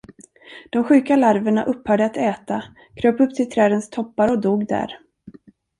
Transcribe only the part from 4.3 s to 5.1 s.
och dog där.